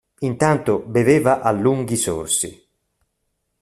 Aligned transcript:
Intanto 0.21 0.79
beveva 0.79 1.41
a 1.41 1.51
lunghi 1.51 1.95
sorsi. 1.95 2.67